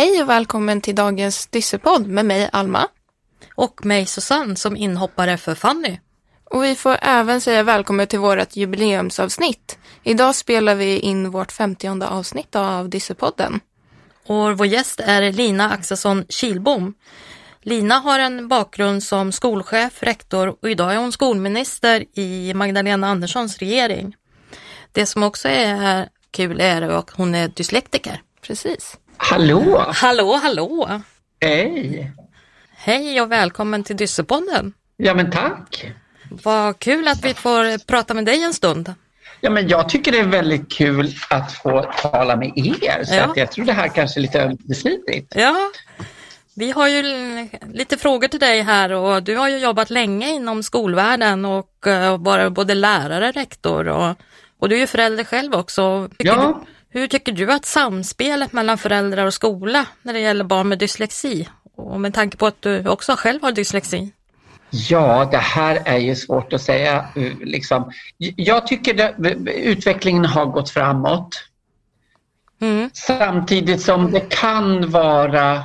[0.00, 2.88] Hej och välkommen till dagens Dyssepodd med mig Alma.
[3.54, 5.98] Och mig Susanne som inhoppare för Fanny.
[6.44, 9.78] Och vi får även säga välkommen till vårt jubileumsavsnitt.
[10.02, 13.60] Idag spelar vi in vårt 50 avsnitt av Dissepodden.
[14.26, 16.94] Och vår gäst är Lina Axelsson Kilbom.
[17.62, 23.58] Lina har en bakgrund som skolchef, rektor och idag är hon skolminister i Magdalena Anderssons
[23.58, 24.16] regering.
[24.92, 28.22] Det som också är kul är att hon är dyslektiker.
[28.42, 28.96] Precis.
[29.22, 29.84] Hallå!
[29.94, 31.00] Hallå, hallå!
[31.40, 32.12] Hej!
[32.76, 34.72] Hej och välkommen till Dyssepodden.
[34.96, 35.92] Ja men tack!
[36.30, 38.94] Vad kul att vi får prata med dig en stund.
[39.40, 43.04] Ja, men jag tycker det är väldigt kul att få tala med er.
[43.04, 43.22] Så Ja.
[43.24, 45.32] att jag tror det här kanske är lite ömsesidigt.
[45.36, 45.56] Ja,
[46.54, 47.02] vi har ju
[47.72, 52.18] lite frågor till dig här och du har ju jobbat länge inom skolvärlden och eh,
[52.18, 54.14] varit både lärare, rektor och,
[54.58, 56.08] och du är ju förälder själv också.
[56.18, 56.60] Tycker Ja.
[56.64, 60.78] du, hur tycker du att samspelet mellan föräldrar och skola när det gäller barn med
[60.78, 64.12] dyslexi och med tanke på att du också själv har dyslexi?
[64.70, 67.06] Ja, det här är ju svårt att säga.
[67.40, 67.92] Liksom.
[68.36, 69.14] Jag tycker det,
[69.52, 71.44] utvecklingen har gått framåt.
[72.60, 72.90] Mm.
[72.92, 75.62] Samtidigt som det kan vara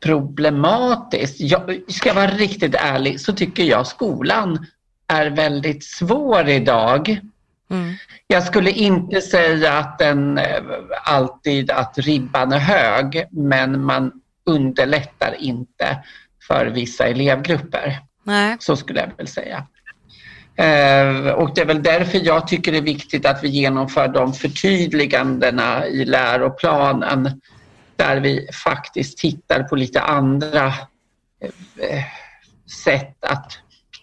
[0.00, 1.40] problematiskt.
[1.40, 4.66] Jag, ska jag vara riktigt ärlig så tycker jag skolan
[5.06, 7.20] är väldigt svår idag.
[7.70, 7.94] Mm.
[8.26, 10.62] Jag skulle inte säga att den eh,
[11.04, 14.12] alltid att ribban är hög men man
[14.46, 15.98] underlättar inte
[16.48, 17.98] för vissa elevgrupper.
[18.24, 18.56] Nej.
[18.60, 19.66] Så skulle jag väl säga.
[20.56, 24.32] Eh, och det är väl därför jag tycker det är viktigt att vi genomför de
[24.32, 27.40] förtydligandena i läroplanen
[27.96, 30.66] där vi faktiskt tittar på lite andra
[31.76, 32.04] eh,
[32.84, 33.58] sätt att,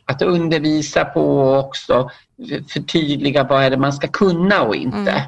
[0.06, 2.10] att undervisa på och också
[2.74, 5.24] förtydliga vad är det man ska kunna och inte.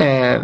[0.00, 0.40] Eh,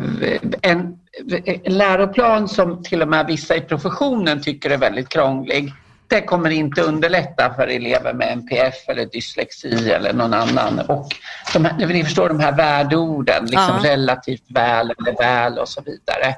[0.63, 0.99] en,
[1.45, 5.73] en läroplan som till och med vissa i professionen tycker är väldigt krånglig
[6.09, 10.79] det kommer inte underlätta för elever med NPF eller dyslexi eller någon annan.
[10.79, 11.09] Och
[11.53, 13.91] de här, ni förstår de här värdeorden, liksom Ja.
[13.91, 16.35] relativt väl eller väl och så vidare.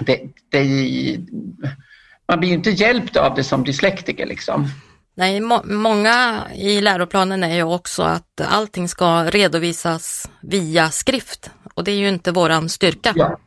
[0.00, 1.18] Det, det,
[2.28, 4.26] man blir ju inte hjälpt av det som dyslektiker.
[4.26, 4.68] Liksom.
[5.18, 11.84] Nej, må många i läroplanen är ju också att allting ska redovisas via skrift och
[11.84, 13.12] det är ju inte våran styrka.
[13.16, 13.38] Ja.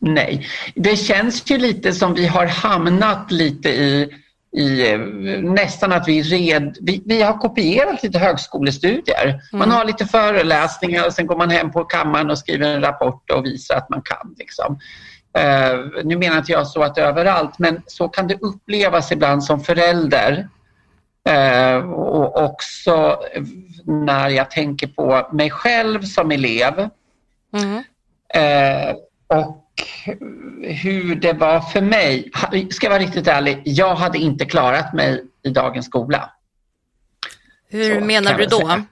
[0.00, 4.08] Nej, det känns ju lite som vi har hamnat lite i,
[4.56, 4.96] i
[5.42, 9.40] nästan att vi, red, vi, vi har kopierat lite högskolestudier.
[9.52, 13.30] Man har lite föreläsningar och sen går man hem på kammaren och skriver en rapport
[13.30, 14.34] och visar att man kan.
[14.38, 14.78] Liksom.
[15.38, 19.60] Eh, nu menar inte jag så att överallt, men så kan det upplevas ibland som
[19.60, 20.48] förälder.
[21.28, 23.20] Eh, och också
[23.84, 26.88] när jag tänker på mig själv som elev
[27.52, 27.84] Mm.
[28.34, 28.94] Eh,
[29.26, 29.66] och
[30.62, 32.30] hur det var för mig.
[32.70, 36.30] Ska jag vara riktigt ärlig, jag hade inte klarat mig i dagens skola.
[37.68, 38.56] Hur Så menar du då?
[38.58, 38.84] säga.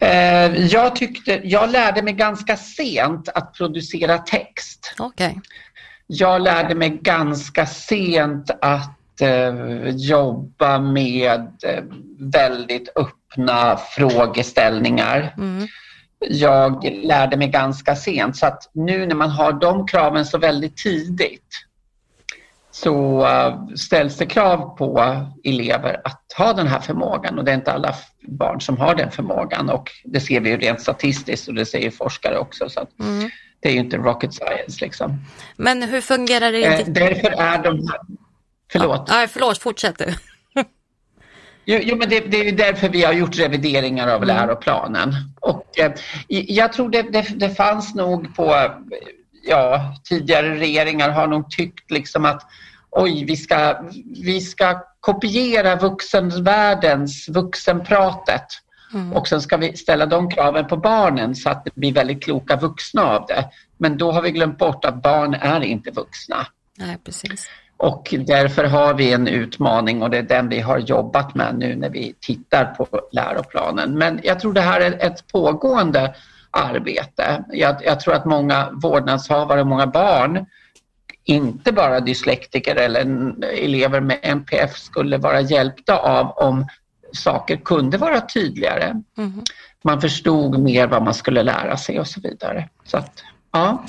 [0.00, 4.94] Eh, jag, tyckte, jag lärde mig ganska sent att producera text.
[4.98, 5.40] Okej.
[6.06, 11.84] Jag lärde mig ganska sent att eh, jobba med eh,
[12.18, 15.34] väldigt öppna frågeställningar.
[15.38, 15.68] Mm.
[16.20, 18.36] jag lärde mig ganska sent.
[18.36, 21.66] Så att nu när man har de kraven så väldigt tidigt
[22.82, 27.54] så eh, ställs det krav på elever att ha den här förmågan och det är
[27.54, 31.54] inte alla barn som har den förmågan och det ser vi ju rent statistiskt och
[31.54, 33.30] det säger forskare också så Mm.
[33.60, 35.24] det är ju inte rocket science liksom.
[35.56, 38.00] Men hur fungerar det Eh, därför är de här...
[38.72, 39.08] Förlåt.
[39.08, 40.14] Nej, förlåt, fortsätt du.
[41.64, 45.14] Jo, men det, det är därför vi har gjort revideringar av läroplanen.
[45.40, 45.92] Och, eh,
[46.28, 48.70] jag tror det, det, det fanns nog på,
[49.42, 52.42] ja, tidigare regeringar har nog tyckt liksom att
[52.90, 53.80] oj, vi ska,
[54.24, 58.46] vi ska kopiera vuxenvärldens, vuxenpratet.
[59.14, 62.56] Och sen ska vi ställa de kraven på barnen så att det blir väldigt kloka
[62.56, 63.44] vuxna av det.
[63.78, 66.46] Men då har vi glömt bort att barn är inte vuxna.
[66.78, 67.48] Nej, precis.
[67.76, 71.76] Och därför har vi en utmaning och det är den vi har jobbat med nu
[71.76, 73.98] när vi tittar på läroplanen.
[73.98, 76.14] Men jag tror det här är ett pågående
[76.50, 77.44] arbete.
[77.52, 80.46] Jag, jag tror att många vårdnadshavare och många barn,
[81.30, 83.00] inte bara dyslektiker eller
[83.44, 86.66] elever med NPF skulle vara hjälpta av om
[87.12, 89.02] saker kunde vara tydligare.
[89.16, 89.44] Mhm.
[89.84, 92.68] Man förstod mer vad man skulle lära sig och så vidare.
[92.84, 93.22] Så att,
[93.52, 93.84] ja.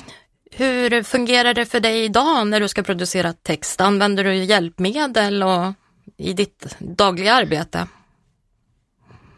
[0.50, 3.80] Hur fungerar det för dig idag när du ska producera text?
[3.80, 5.72] Använder du hjälpmedel och
[6.16, 7.86] i ditt dagliga arbete?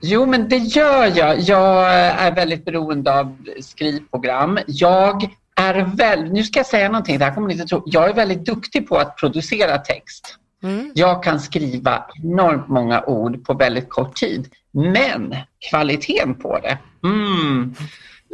[0.00, 1.40] Jo, men det gör jag.
[1.40, 4.58] Jag är väldigt beroende av skrivprogram.
[4.66, 7.82] Jag är väl, nu ska jag säga någonting, det här kommer ni inte tro.
[7.86, 10.38] Jag är väldigt duktig på att producera text.
[10.62, 10.92] Mm.
[10.94, 14.48] Jag kan skriva enormt många ord på väldigt kort tid.
[14.72, 15.36] Men
[15.70, 16.78] kvaliteten på det.
[17.04, 17.74] Mm.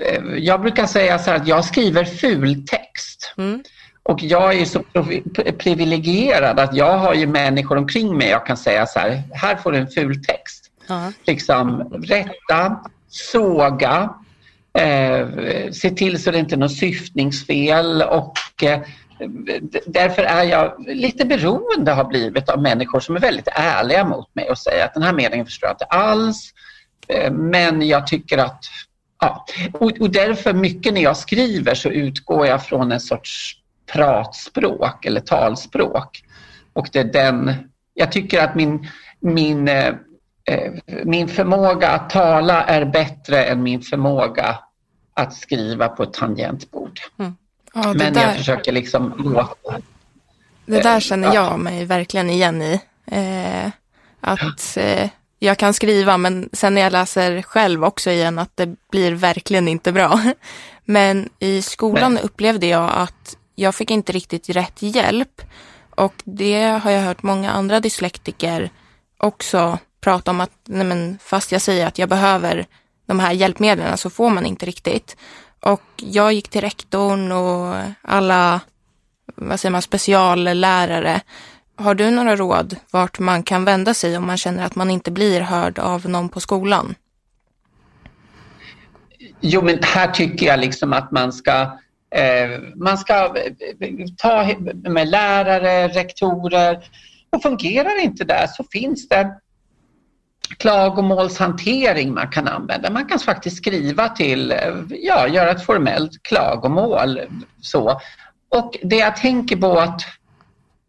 [0.02, 3.34] Eh, jag brukar säga så att jag skriver fultext.
[3.36, 3.62] Mm.
[4.02, 4.82] Och jag är så
[5.58, 8.28] privilegierad att jag har ju människor omkring mig.
[8.28, 10.70] Jag kan säga så här, här får du en fultext.
[10.90, 14.14] Uh Liksom rätta, såga,
[14.78, 15.28] eh,
[15.72, 18.80] se till så det inte är något syftningsfel och eh,
[19.86, 24.50] därför är jag lite beroende har blivit av människor som är väldigt ärliga mot mig
[24.50, 26.52] och säger att den här meningen förstår jag inte alls.
[27.08, 28.64] Eh, men jag tycker att
[29.20, 33.56] Ja, och, och därför mycket när jag skriver så utgår jag från en sorts
[33.92, 36.22] pratspråk eller talspråk.
[36.72, 37.54] Och det är den,
[37.94, 38.88] jag tycker att min,
[39.20, 39.94] min, eh,
[41.04, 44.58] min förmåga att tala är bättre än min förmåga
[45.14, 47.00] att skriva på ett tangentbord.
[47.18, 47.36] Mm.
[47.74, 49.80] Ja, Men där, jag försöker liksom låta.
[50.66, 52.80] Det där känner jag mig verkligen igen i.
[53.06, 53.70] Eh,
[54.20, 58.76] att eh, jag kan skriva men sen när jag läser själv också igen att det
[58.90, 60.20] blir verkligen inte bra.
[60.84, 62.22] Men i skolan Nej.
[62.22, 65.42] upplevde jag att jag fick inte riktigt rätt hjälp
[65.90, 68.70] och det har jag hört många andra dyslektiker
[69.18, 72.66] också prata om att nej men, fast jag säger att jag behöver
[73.06, 75.16] de här hjälpmedlen så får man inte riktigt.
[75.60, 78.60] Och jag gick till rektorn och alla
[79.34, 81.20] vad säger man, speciallärare.
[81.76, 85.10] Har du några råd vart man kan vända sig om man känner att man inte
[85.10, 86.94] blir hörd av någon på skolan?
[89.40, 91.78] Jo, men här tycker jag liksom att man ska
[92.14, 96.84] eh, man ska eh, ta med lärare, rektorer
[97.30, 99.36] och fungerar inte det så finns det
[100.58, 102.90] klagomålshantering man kan använda.
[102.90, 104.54] Man kan faktiskt skriva till,
[104.88, 107.20] ja, göra ett formellt klagomål.
[107.60, 108.00] Så.
[108.48, 110.02] Och det jag tänker på att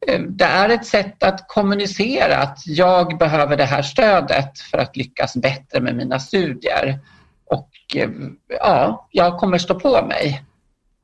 [0.07, 4.97] eh, det är ett sätt att kommunicera att jag behöver det här stödet för att
[4.97, 6.99] lyckas bättre med mina studier.
[7.45, 8.09] Och eh,
[8.59, 10.43] ja, jag kommer stå på mig.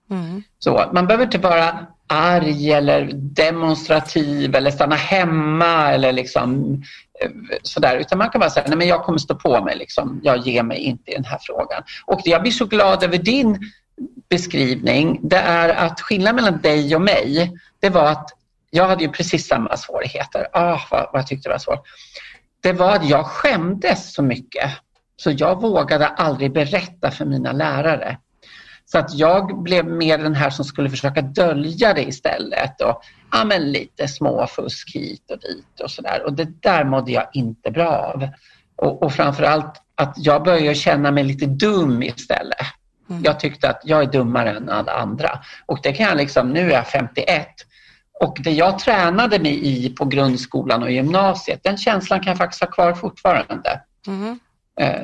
[0.10, 0.44] Mm.
[0.60, 6.74] Så, man behöver inte vara arg eller demonstrativ eller stanna hemma eller liksom
[7.21, 7.31] eh,
[7.62, 7.98] sådär.
[7.98, 10.19] Utan man kan bara säga, nej men jag kommer stå på mig, liksom.
[10.24, 11.83] jag ger mig inte i den här frågan.
[12.06, 13.71] Och jag blir så glad över din
[14.30, 15.19] beskrivning.
[15.24, 18.30] Det är att skillnaden mellan dig och mig, det var att
[18.69, 20.48] jag hade ju precis samma svårigheter.
[20.53, 21.88] Ah, vad, vad jag tyckte det var svårt.
[22.62, 24.71] Det var att jag skämdes så mycket
[25.18, 28.18] så jag vågade aldrig berätta för mina lärare.
[28.92, 33.01] Så att jag blev mer den här som skulle försöka dölja det istället och
[33.31, 36.24] ja, men lite småfusk hit och dit och sådär.
[36.25, 38.28] Och det där mådde jag inte bra av.
[38.75, 42.57] Och, och framförallt att jag började känna mig lite dum istället.
[43.10, 43.24] Mm.
[43.24, 45.39] Jag tyckte att jag är dummare än alla andra.
[45.66, 47.48] Och det kan jag liksom, nu är jag 51
[48.19, 52.63] och det jag tränade mig i på grundskolan och gymnasiet, den känslan kan jag faktiskt
[52.63, 53.81] ha kvar fortfarande.
[54.07, 54.39] Mm.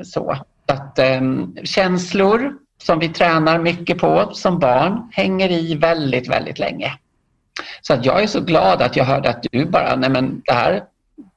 [0.06, 0.38] Så
[0.68, 2.54] att um, känslor
[2.84, 6.94] som vi tränar mycket på som barn hänger i väldigt, väldigt länge.
[7.82, 10.54] Så att jag är så glad att jag hörde att du bara, nej men det
[10.54, 10.84] här,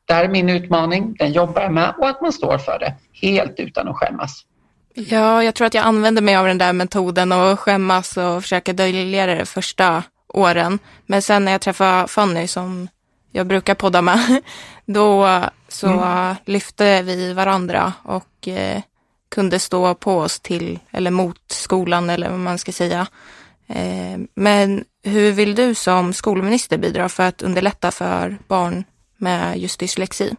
[0.07, 2.95] det här är min utmaning, den jobbar jag med och att man står för det
[3.13, 4.45] helt utan att skämmas.
[4.95, 8.73] Ja, jag tror att jag använder mig av den där metoden och skämmas och försöka
[8.73, 10.79] dölja det första åren.
[11.07, 12.89] Men sen när jag träffar Fanny som
[13.33, 14.43] jag brukar podda med,
[14.87, 16.35] då så mm.
[16.45, 18.83] lyfte vi varandra och eh,
[19.37, 23.07] kunde stå på oss till, eller mot skolan eller vad man ska säga.
[23.67, 28.85] Eh, men hur vill du som skolminister bidra för att underlätta för barn
[29.17, 30.37] med just dyslexi?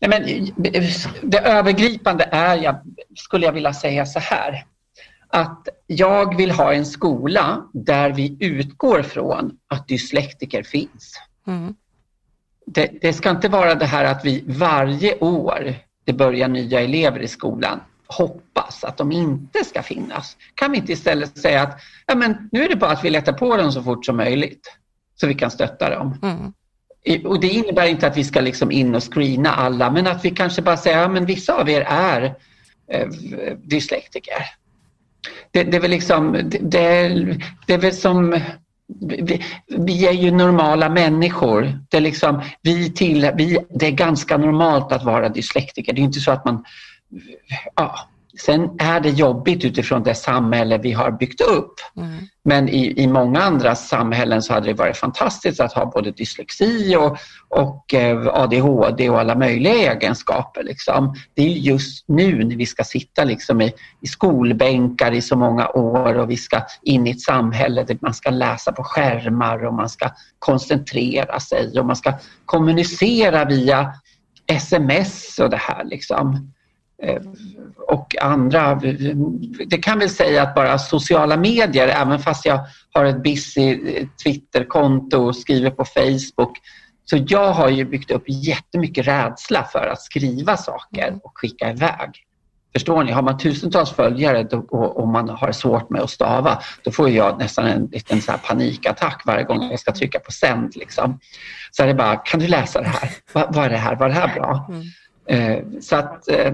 [0.00, 0.22] Nej, men
[1.22, 2.76] det övergripande är, jag,
[3.16, 4.64] skulle jag vilja säga så här,
[5.28, 11.20] att jag vill ha en skola där vi utgår från att dyslektiker finns.
[11.46, 11.74] Mm.
[12.66, 17.20] Det, det, ska inte vara det här att vi varje år det börjar nya elever
[17.20, 17.80] i skolan
[18.18, 20.36] hoppas att de inte ska finnas.
[20.54, 23.32] Kan vi inte istället säga att ja, men nu är det bara att vi letar
[23.32, 24.76] på dem så fort som möjligt
[25.14, 26.18] så vi kan stötta dem.
[26.22, 26.52] Mm.
[27.26, 30.30] Och Det innebär inte att vi ska liksom in och screena alla men att vi
[30.30, 32.34] kanske bara säger att ja, vissa av er är
[32.88, 33.08] eh,
[33.62, 34.46] dyslektiker.
[35.50, 36.58] Det, det, är väl liksom, det,
[37.66, 38.40] det är väl som
[39.00, 41.78] vi, vi, är ju normala människor.
[41.88, 45.92] Det är, liksom, vi till, vi, det är ganska normalt att vara dyslektiker.
[45.92, 46.64] Det är inte så att man
[47.74, 48.08] ja,
[48.40, 51.74] Sen är det jobbigt utifrån det samhälle vi har byggt upp.
[51.96, 52.28] Mm.
[52.44, 56.96] Men i, i många andra samhällen så hade det varit fantastiskt att ha både dyslexi
[56.96, 57.16] och,
[57.48, 60.62] och eh, ADHD och alla möjliga egenskaper.
[60.62, 61.14] Liksom.
[61.34, 65.68] Det är just nu när vi ska sitta liksom i, i skolbänkar i så många
[65.68, 69.74] år och vi ska in i ett samhälle där man ska läsa på skärmar och
[69.74, 72.12] man ska koncentrera sig och man ska
[72.44, 73.92] kommunicera via
[74.46, 75.84] sms och det här.
[75.84, 76.52] Liksom.
[77.02, 77.22] Eh,
[77.88, 78.74] och andra.
[79.66, 82.60] Det kan väl säga att bara sociala medier, även fast jag
[82.92, 83.78] har ett busy
[84.24, 86.58] Twitterkonto och skriver på Facebook,
[87.04, 92.10] så jag har ju byggt upp jättemycket rädsla för att skriva saker och skicka iväg.
[92.72, 93.12] Förstår ni?
[93.12, 97.66] Har man tusentals följare och, man har svårt med att stava, då får jag nästan
[97.66, 100.76] en liten så panikattack varje gång jag ska trycka på sänd.
[100.76, 101.20] Liksom.
[101.70, 103.10] Så är det bara, kan du läsa det här?
[103.32, 103.96] Vad, är det här?
[103.96, 104.68] Var det här bra?
[104.68, 104.82] Mm.
[105.26, 106.52] Eh, så att eh,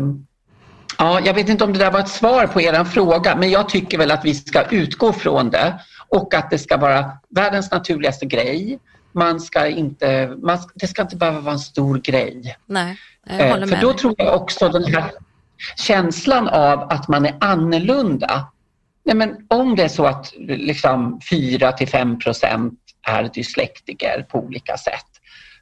[0.99, 3.69] Ja, jag vet inte om det där var ett svar på er fråga, men jag
[3.69, 8.27] tycker väl att vi ska utgå från det och att det ska vara världens naturligaste
[8.27, 8.79] grej.
[9.13, 12.57] Man ska inte, man, det ska inte behöva vara en stor grej.
[12.67, 13.69] Nej, jag håller med.
[13.69, 15.11] För då tror jag också den här
[15.77, 18.47] känslan av att man är annorlunda.
[19.05, 22.79] Nej, men om det är så att liksom 4 till 5 procent
[23.09, 25.07] är dyslektiker på olika sätt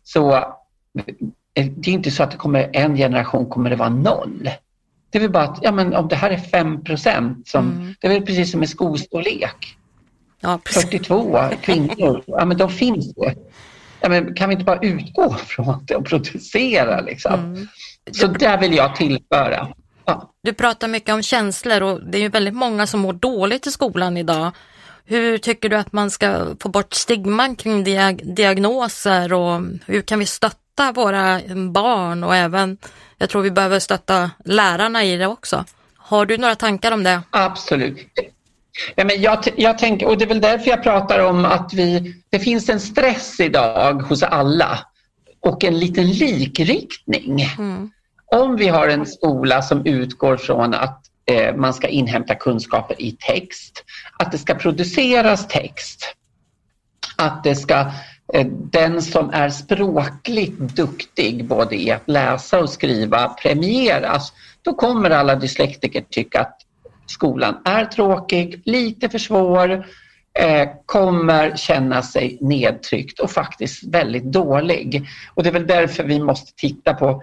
[0.04, 4.50] så eh, det är inte så att det kommer en generation kommer det vara noll.
[5.10, 7.94] Det är väl bara att ja, men om det här är 5 procent, mm.
[8.00, 9.76] det är väl precis som med skostorlek.
[10.40, 13.34] Ja, 42 kvinnor, ja, men de finns ju.
[14.00, 17.34] Ja, men kan vi inte bara utgå från det och producera liksom?
[17.34, 17.68] Mm.
[18.12, 19.68] Så där vill jag tillföra.
[20.04, 20.32] Ja.
[20.42, 23.70] Du pratar mycket om känslor och det är ju väldigt många som mår dåligt i
[23.70, 24.50] skolan idag.
[25.04, 30.18] Hur tycker du att man ska få bort stigman kring diag diagnoser och hur kan
[30.18, 30.26] vi
[30.76, 31.40] stötta våra
[31.70, 32.78] barn och även
[33.18, 35.64] jag tror vi behöver stötta lärarna i det också.
[35.96, 37.22] Har du några tankar om det?
[37.30, 37.98] Absolut.
[38.94, 42.14] Ja, men jag, jag tänker, och det är väl därför jag pratar om att vi,
[42.30, 44.78] det finns en stress idag hos alla
[45.40, 47.40] och en liten likriktning.
[47.58, 47.90] Mm.
[48.26, 53.16] Om vi har en skola som utgår från att eh, man ska inhämta kunskaper i
[53.20, 53.84] text,
[54.18, 56.14] att det ska produceras text,
[57.16, 57.90] att det ska
[58.52, 65.34] den som är språkligt duktig både i att läsa och skriva premieras, då kommer alla
[65.34, 66.60] dyslektiker tycka att
[67.06, 69.86] skolan är tråkig, lite för svår,
[70.38, 75.08] eh, kommer känna sig nedtryckt och faktiskt väldigt dålig.
[75.34, 77.22] Och det är väl därför vi måste titta på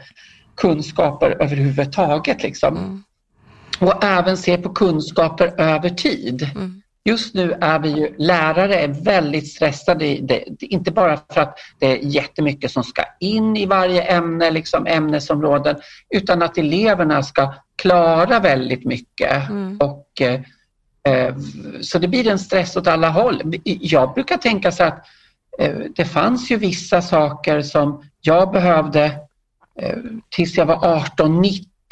[0.55, 2.43] kunskaper överhuvudtaget.
[2.43, 2.77] Liksom.
[2.77, 3.03] Mm.
[3.79, 6.49] Och även se på kunskaper över tid.
[6.55, 6.82] Mm.
[7.05, 11.85] Just nu är vi ju, lärare är väldigt stressade, det, inte bara för att det
[11.85, 15.75] är jättemycket som ska in i varje ämne, liksom ämnesområden,
[16.09, 19.49] utan att eleverna ska klara väldigt mycket.
[19.49, 19.77] Mm.
[19.77, 21.35] Och, eh,
[21.81, 23.41] så det blir en stress åt alla håll.
[23.63, 25.05] Jag brukar tänka så att
[25.59, 29.05] eh, det fanns ju vissa saker som jag behövde
[29.79, 29.97] eh,
[30.29, 31.41] tills jag var 18,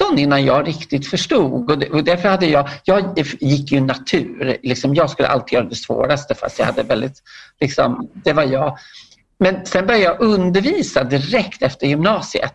[0.02, 1.72] 19 innan jag riktigt förstod.
[1.72, 5.66] Och, det, och därför hade jag, jag gick ju natur, liksom, jag skulle alltid göra
[5.66, 7.24] det svåraste fast jag hade väldigt,
[7.60, 8.78] liksom, det var jag.
[9.40, 12.54] Men sen började jag undervisa direkt efter gymnasiet.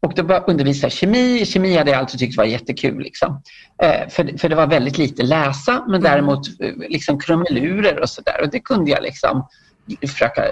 [0.00, 1.46] Och då började jag undervisa kemi.
[1.46, 3.02] Kemi hade jag alltid tyckt var jättekul.
[3.02, 3.42] Liksom.
[3.82, 6.02] Eh, för, för det var väldigt lite läsa men mm.
[6.02, 8.40] däremot eh, liksom krumelurer och sådär.
[8.42, 9.48] Och det kunde jag liksom
[10.00, 10.42] försöka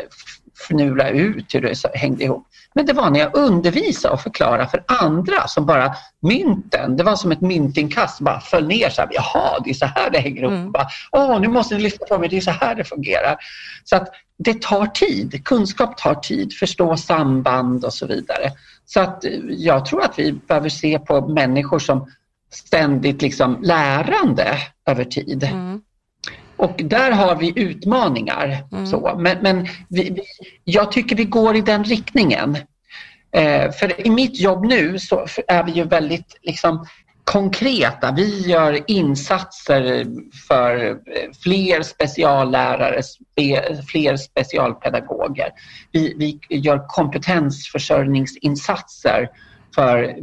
[0.67, 2.47] fnula ut hur det hängde ihop.
[2.75, 7.17] Men det var när jag undervisade och förklarade för andra som bara mynten, det var
[7.17, 10.43] som ett myntinkast, bara föll ner så här, jaha, det är så här det hänger
[10.43, 10.53] ihop.
[10.53, 10.73] Mm.
[11.13, 13.37] Åh, nu måste ni lyssna på mig, det är så här det fungerar.
[13.85, 14.09] Så att
[14.39, 18.53] det tar tid, kunskap tar tid, förstå samband och så vidare.
[18.87, 22.11] Så att eh, jag tror att vi behöver se på människor som
[22.51, 25.45] ständigt liksom lärande över tid.
[25.45, 25.81] Mm.
[26.61, 28.65] Och där har vi utmaningar.
[28.73, 28.87] Mm.
[28.87, 29.15] Så.
[29.19, 30.23] Men, men vi, vi,
[30.65, 32.57] jag tycker vi går i den riktningen.
[33.33, 36.87] Eh, för i mitt jobb nu så är vi ju väldigt liksom,
[37.25, 38.13] konkreta.
[38.13, 40.07] Vi gör insatser
[40.49, 40.99] för
[41.43, 43.03] fler speciallärare,
[43.91, 45.51] fler specialpedagoger.
[45.93, 49.29] Vi, vi gör kompetensförsörjningsinsatser
[49.75, 50.17] för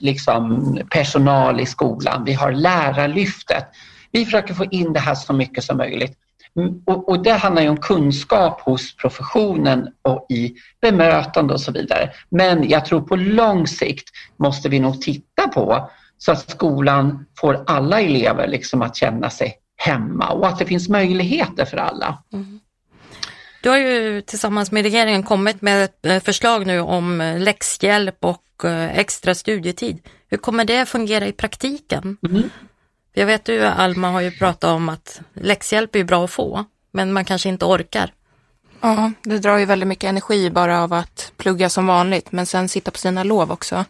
[0.00, 2.24] liksom, personal i skolan.
[2.24, 3.64] Vi har lärarlyftet.
[4.12, 6.18] Vi försöker få in det här så mycket som möjligt.
[6.56, 11.72] Mm, och, och, det handlar ju om kunskap hos professionen och i bemötande och så
[11.72, 12.10] vidare.
[12.28, 17.64] Men jag tror på lång sikt måste vi nog titta på så att skolan får
[17.66, 22.22] alla elever liksom att känna sig hemma och att det finns möjligheter för alla.
[22.32, 22.60] Mm.
[23.62, 28.24] Du har ju tillsammans med regeringen kommit med ett eh, förslag nu om eh, läxhjälp
[28.24, 29.98] och eh, extra studietid.
[30.28, 32.16] Hur kommer det fungera i praktiken?
[32.28, 32.50] Mm.
[33.12, 37.12] Jag vet ju Alma har ju pratat om att läxhjälp är bra att få, men
[37.12, 38.12] man kanske inte orkar.
[38.80, 42.68] Ja, det drar ju väldigt mycket energi bara av att plugga som vanligt, men sen
[42.68, 43.84] sitta på sina lov också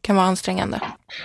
[0.00, 0.80] kan vara ansträngande.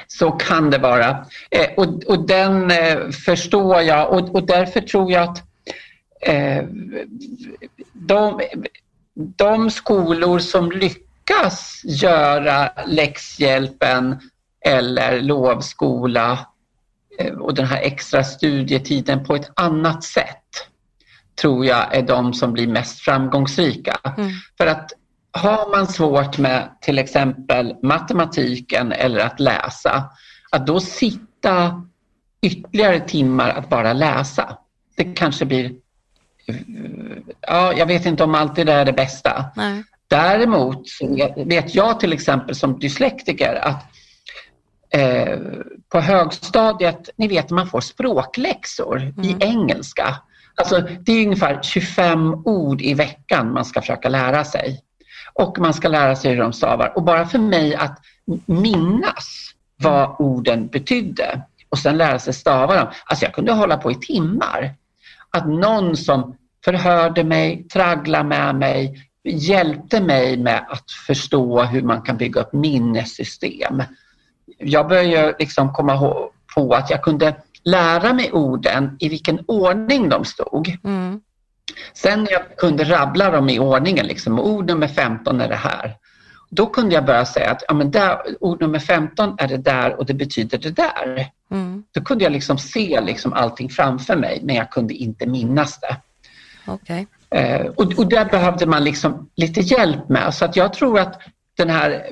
[0.07, 1.25] Så kan det vara.
[1.51, 5.43] Eh, och, och den eh, förstår jag och, och därför tror jag att
[6.22, 6.63] eh,
[7.93, 8.41] de,
[9.13, 14.19] de skolor som lyckas göra läxhjälpen
[14.65, 16.39] eller lovskola eh,
[17.39, 20.41] och den här extra studietiden på ett annat sätt
[21.41, 23.98] tror jag är de som blir mest framgångsrika.
[24.17, 24.31] Mm.
[24.57, 24.91] För att
[25.31, 30.10] har man svårt med till exempel matematiken eller att läsa,
[30.51, 31.84] att då sitta
[32.41, 34.57] ytterligare timmar att bara läsa,
[34.95, 35.72] det kanske blir...
[37.41, 39.45] Ja, jag vet inte om alltid det är det bästa.
[39.55, 39.84] Nej.
[40.07, 40.88] Däremot
[41.45, 43.84] vet jag till exempel som dyslektiker att
[44.95, 45.39] eh,
[45.89, 49.23] på högstadiet, ni vet man får språkläxor mm.
[49.23, 50.15] i engelska.
[50.55, 54.81] Alltså, det är ungefär 25 ord i veckan man ska försöka lära sig.
[55.33, 56.93] Och man ska lära sig hur de stavar.
[56.95, 57.99] Och bara för mig att
[58.45, 62.87] minnas vad orden betydde och sen lära sig stava dem.
[63.05, 64.73] Alltså jag kunde hålla på i timmar.
[65.29, 66.35] Att någon som
[66.65, 72.53] förhörde mig, tragglade med mig, hjälpte mig med att förstå hur man kan bygga upp
[72.53, 73.83] minnessystem.
[74.57, 75.97] Jag började liksom komma
[76.55, 80.77] på att jag kunde lära mig orden i vilken ordning de stod.
[80.83, 81.21] Mm.
[81.93, 85.95] Sen när jag kunde rabbla dem i ordningen, liksom, ord nummer 15 är det här.
[86.50, 90.00] Då kunde jag börja säga att ja, men där, ord nummer 15 är det där
[90.00, 91.29] och det betyder det där.
[91.51, 91.83] Mm.
[91.91, 95.97] Då kunde jag liksom se liksom allting framför mig men jag kunde inte minnas det.
[96.71, 97.05] Okay.
[97.29, 100.33] Eh, och, och där behövde man liksom lite hjälp med.
[100.33, 101.21] Så att jag tror att
[101.57, 102.09] den här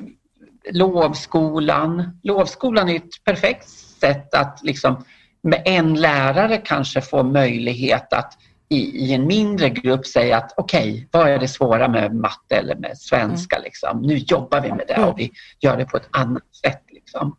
[0.71, 5.05] lovskolan, lovskolan är ett perfekt sätt att liksom
[5.43, 8.37] med en lärare kanske få möjlighet att
[8.69, 12.55] i, i en mindre grupp säga att okej, okay, vad är det svåra med matte
[12.55, 13.55] eller med svenska?
[13.55, 13.63] Mm.
[13.63, 14.01] Liksom?
[14.01, 16.83] Nu jobbar vi med det och vi gör det på ett annat sätt.
[16.91, 17.35] Liksom.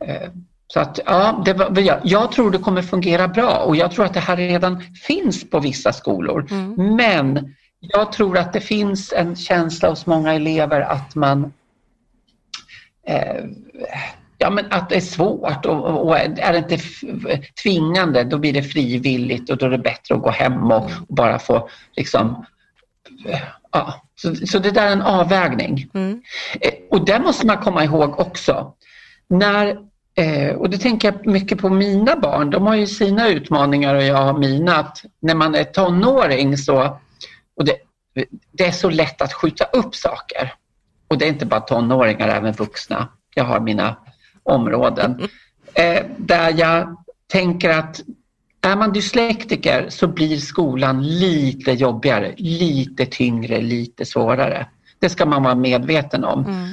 [0.00, 0.30] Eh,
[0.66, 4.14] så att ja, det var, jag tror det kommer fungera bra och jag tror att
[4.14, 6.46] det här redan finns på vissa skolor.
[6.50, 6.96] Mm.
[6.96, 11.52] Men jag tror att det finns en känsla hos många elever att man
[13.06, 13.44] eh,
[14.38, 16.78] ja, men att det är svårt och, och, är det inte
[17.62, 21.14] tvingande då blir det frivilligt och då är det bättre att gå hem och, och
[21.14, 22.44] bara få liksom
[23.72, 25.90] ja, så, så, det där är en avvägning.
[25.94, 26.22] Mm.
[26.60, 28.74] Eh, och det måste man komma ihåg också.
[29.28, 29.78] När,
[30.14, 34.02] eh, och det tänker jag mycket på mina barn, de har ju sina utmaningar och
[34.02, 34.76] jag har mina.
[34.76, 36.98] Att när man är tonåring så,
[37.56, 37.76] och det,
[38.52, 40.52] det är så lätt att skjuta upp saker.
[41.08, 43.08] Och det är inte bara tonåringar, även vuxna.
[43.34, 43.96] Jag har mina
[44.42, 45.28] områden.
[45.76, 48.00] Eh, där jag tänker att
[48.60, 54.66] är man dyslektiker så blir skolan lite jobbigare, lite tyngre, lite svårare.
[54.98, 56.46] Det ska man vara medveten om.
[56.46, 56.68] Mm.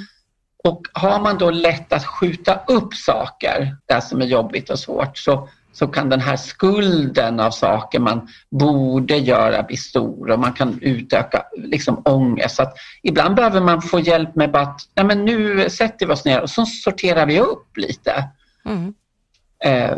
[0.64, 5.18] Och har man då lätt att skjuta upp saker, det som är jobbigt och svårt,
[5.18, 10.54] så, så kan den här skulden av saker man borde göra bli stor och man
[10.54, 12.56] kan utöka liksom, ångest.
[12.56, 12.72] Så
[13.04, 16.50] ibland behöver man få hjälp med att Nej, men nu sätter vi oss ner och
[16.50, 18.30] så sorterar vi upp lite.
[18.66, 18.94] Mm.
[19.64, 19.98] Eh,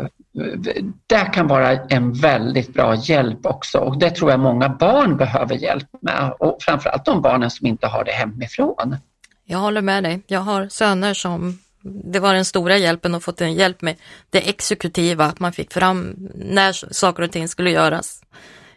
[1.06, 5.54] det kan vara en väldigt bra hjälp också och det tror jag många barn behöver
[5.54, 8.96] hjälp med och framförallt de barnen som inte har det hemifrån.
[9.44, 10.22] Jag håller med dig.
[10.26, 13.96] Jag har söner som det var den stora hjälpen att få en hjälp med
[14.30, 18.22] det exekutiva, att man fick fram när saker och ting skulle göras.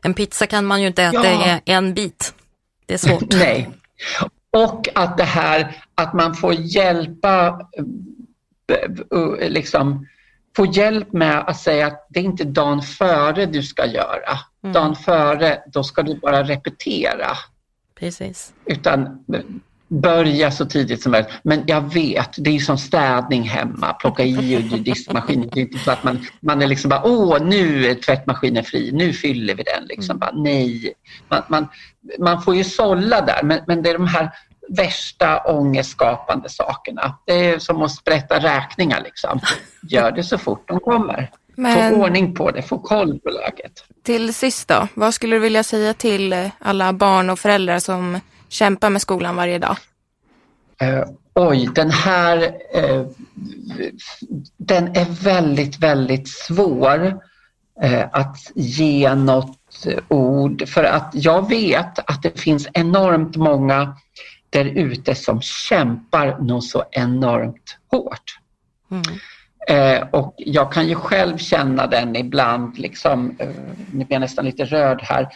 [0.04, 1.60] En pizza kan man ju inte äta ja.
[1.66, 2.34] en bit.
[2.86, 3.34] Det är svårt.
[3.34, 3.70] Nej.
[4.52, 7.62] Och att det här att man får hjälpa,
[8.72, 10.08] eh, liksom,
[10.56, 14.40] få hjälp med att säga att det är inte dagen före du ska göra.
[14.64, 14.74] Mm.
[14.74, 17.38] Dagen före, då ska du bara repetera.
[18.00, 18.54] Precis.
[18.66, 19.26] Utan
[19.88, 21.32] börja så tidigt som möjligt.
[21.44, 25.50] Men jag vet, det är som städning hemma, plocka i ur diskmaskinen.
[25.54, 28.92] Det är inte så att man, man är liksom bara, åh nu är tvättmaskinen fri,
[28.94, 29.86] nu fyller vi den.
[29.86, 30.12] Liksom.
[30.12, 30.20] Mm.
[30.20, 30.94] Bara, nej,
[31.30, 31.68] man, man,
[32.20, 34.32] man, får ju sålla där men, men det är de här
[34.70, 37.18] värsta ångestskapande sakerna.
[37.26, 39.40] Det är som att sprätta räkningar liksom.
[39.82, 41.32] Gör det så fort de kommer.
[41.56, 41.94] Men...
[41.94, 43.72] Få ordning på det, få koll på läget.
[44.04, 48.20] Till sist då, vad skulle du vilja säga till alla barn och föräldrar som
[48.50, 49.78] kämpar med skolan varje dag?
[50.84, 52.38] Uh, oj, den här
[52.76, 53.08] uh,
[54.58, 57.06] den är väldigt, väldigt svår
[57.84, 59.58] uh, att ge något
[60.08, 63.96] ord för att jag vet att det finns enormt många
[64.50, 68.40] där ute som kämpar nog så enormt hårt.
[68.92, 69.04] Mm.
[69.68, 73.50] Eh, och jag kan ju själv känna den ibland, liksom, eh,
[73.92, 75.28] nu blir jag nästan lite röd här,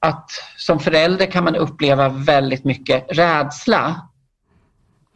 [0.00, 4.08] att som förälder kan man uppleva väldigt mycket rädsla.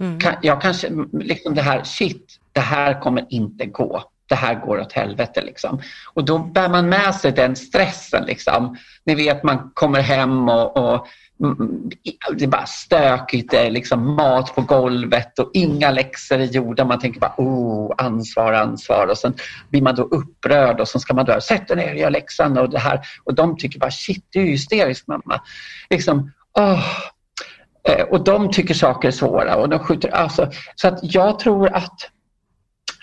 [0.00, 0.18] Mm.
[0.42, 4.02] Jag kanske, liksom det här, shit, det här kommer inte gå.
[4.26, 5.40] Det här går åt helvete.
[5.40, 5.80] Liksom.
[6.14, 8.24] Och då bär man med sig den stressen.
[8.26, 8.76] Liksom.
[9.04, 11.06] Ni vet, man kommer hem och, och
[12.36, 16.84] det är bara stökigt, det är liksom mat på golvet och inga läxor är gjorda.
[16.84, 19.34] Man tänker bara oh, ansvar, ansvar och sen
[19.70, 22.70] blir man då upprörd och så ska man då sätta ner och göra läxan och
[22.70, 23.00] det här.
[23.24, 25.40] Och de tycker bara shit, du är hysterisk mamma.
[25.90, 26.84] Liksom, oh.
[28.10, 32.10] Och de tycker saker är svåra och de skjuter, alltså, så att jag tror att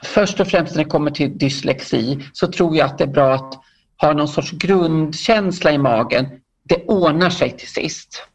[0.03, 3.33] först och främst när det kommer till dyslexi så tror jag att det är bra
[3.33, 3.53] att
[4.01, 6.25] ha någon sorts grundkänsla i magen
[6.69, 8.27] det ordnar sig till sist.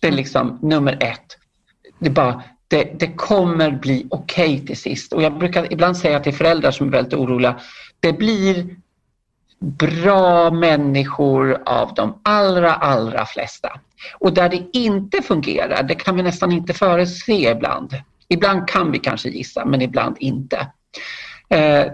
[0.00, 1.36] Det är liksom nummer ett.
[1.98, 5.12] Det, bara, det, det kommer bli okej okay till sist.
[5.12, 7.60] Och jag brukar ibland säga till föräldrar som är väldigt oroliga,
[8.00, 8.76] det blir
[9.58, 13.80] bra människor av de allra, allra flesta.
[14.18, 17.94] Och där det inte fungerar, det kan vi nästan inte förutse ibland.
[18.28, 20.66] Ibland kan vi kanske gissa, men ibland inte.
[21.52, 21.92] Eh,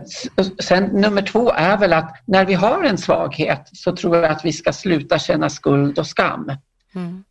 [0.59, 4.45] sen nummer två är väl att när vi har en svaghet så tror jag att
[4.45, 6.53] vi ska sluta känna skuld och skam.
[6.95, 7.25] Mm.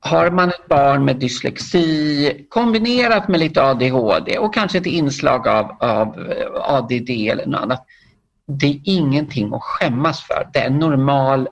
[0.00, 5.76] Har man ett barn med dyslexi kombinerat med lite ADHD och kanske ett inslag av,
[5.80, 7.86] av ADD eller något annat.
[8.46, 10.48] Det är ingenting att skämmas för.
[10.52, 11.48] Det är normal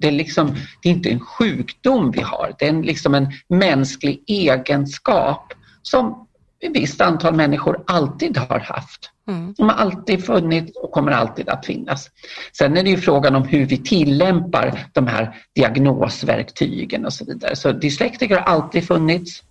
[0.00, 3.32] det är, liksom, det är inte en sjukdom vi har, det är en, liksom en
[3.48, 6.26] mänsklig egenskap som
[6.60, 9.09] ett visst antal människor alltid har haft.
[9.30, 9.54] Mm.
[9.56, 12.10] De har alltid funnits och kommer alltid att finnas.
[12.58, 17.56] Sen är det ju frågan om hur vi tillämpar de här diagnosverktygen och så vidare.
[17.56, 19.42] Så dyslektiker har alltid funnits.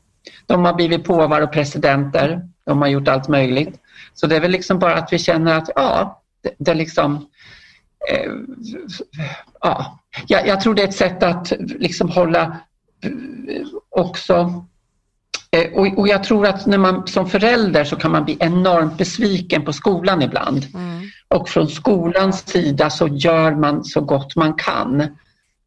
[0.46, 2.42] De har blivit påvar och presidenter.
[2.65, 3.80] De har gjort allt möjligt.
[4.13, 7.28] Så det är väl liksom bara att vi känner att ja, det, det liksom
[8.12, 8.32] eh,
[9.62, 10.00] ja.
[10.28, 12.42] Jag, jag tror det är ett sätt att liksom hålla
[13.04, 13.12] eh,
[13.89, 14.65] också
[15.74, 19.66] och, och, jag tror att när man som förälder så kan man bli enormt besviken
[19.66, 20.68] på skolan ibland.
[20.74, 21.10] Mm.
[21.28, 25.18] Och från skolans sida så gör man så gott man kan.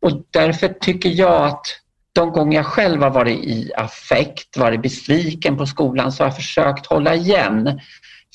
[0.03, 1.67] Och därför tycker jag att
[2.13, 6.37] de gånger jag själv har varit i affekt, varit besviken på skolan så har jag
[6.37, 7.81] försökt hålla igen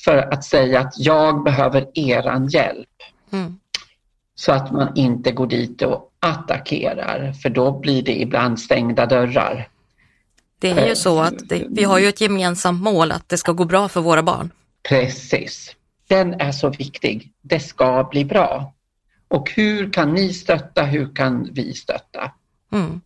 [0.04, 2.88] för att säga att jag behöver eran hjälp.
[3.32, 3.58] Mm.
[4.34, 9.68] Så att man inte går dit och attackerar för då blir det ibland stängda dörrar.
[10.58, 13.52] Det är ju så att det, vi har ju ett gemensamt mål att det ska
[13.52, 14.50] gå bra för våra barn.
[14.88, 15.74] Precis.
[16.08, 17.32] Den är så viktig.
[17.42, 18.74] Det ska bli bra.
[19.28, 20.82] Och hur kan ni stötta?
[20.82, 22.32] Hur kan vi stötta?
[22.72, 23.00] Mm.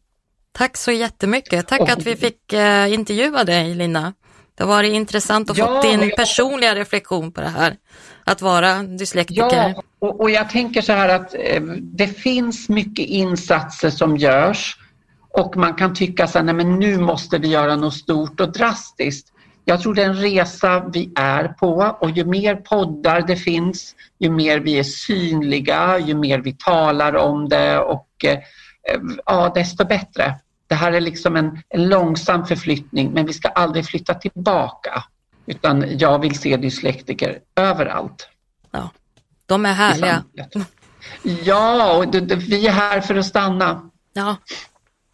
[0.52, 1.66] Tack så jättemycket.
[1.66, 4.12] Tack och, att vi fick uh, intervjua dig Lina.
[4.54, 6.16] Det har varit intressant att ja, få din jag...
[6.16, 7.76] personliga reflektion på det här.
[8.24, 9.74] Att vara dyslektiker.
[9.74, 14.76] Ja, och, och jag tänker så här att eh, det finns mycket insatser som görs
[15.32, 19.32] och man kan tycka att nu måste vi göra något stort och drastiskt.
[19.64, 23.94] Jag tror det är en resa vi är på och ju mer poddar det finns,
[24.18, 28.38] ju mer vi är synliga, ju mer vi talar om det och eh,
[29.26, 30.34] ja, desto bättre.
[30.66, 35.04] Det här är liksom en, en långsam förflyttning men vi ska aldrig flytta tillbaka.
[35.46, 38.28] Utan jag vill se dyslektiker överallt.
[38.70, 38.90] Ja,
[39.46, 40.24] de är härliga.
[41.22, 43.90] Ja, och vi är här för att stanna.
[44.12, 44.36] Ja,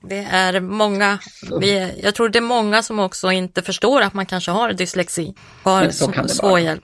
[0.03, 1.19] det är många,
[1.61, 5.35] vi, jag tror det är många som också inte förstår att man kanske har dyslexi.
[5.63, 5.91] Har
[6.29, 6.83] svår hjälp.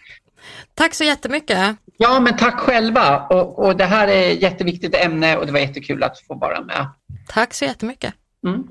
[0.75, 1.77] Tack så jättemycket.
[1.97, 3.27] Ja, men tack själva.
[3.31, 6.61] Och, och det här är ett jätteviktigt ämne och det var jättekul att få vara
[6.61, 6.89] med.
[7.29, 8.15] Tack så jättemycket.
[8.47, 8.65] Mm.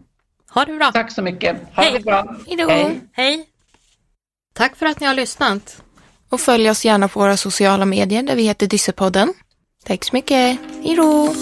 [0.54, 0.92] Ha det bra.
[0.92, 1.58] Tack så mycket.
[1.76, 1.94] Ha Hej.
[1.94, 2.36] det bra.
[2.48, 2.70] Hejdå.
[2.70, 3.00] Hej.
[3.14, 3.46] Hej.
[4.54, 5.82] Tack för att ni har lyssnat.
[6.30, 9.34] Och följ oss gärna på våra sociala medier där vi heter Dyssepodden.
[9.86, 10.58] Tack så mycket.
[10.84, 11.34] Hej då.